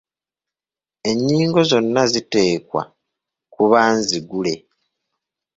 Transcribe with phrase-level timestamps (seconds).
[1.09, 2.81] Ennyingo zonna ziteekwa
[3.53, 4.53] kuba nzigule.